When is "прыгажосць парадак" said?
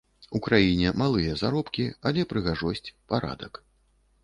2.33-3.65